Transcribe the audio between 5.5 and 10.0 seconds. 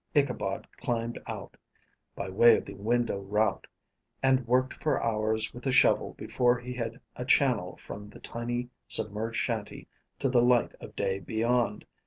with a shovel before he had a channel from the tiny, submerged shanty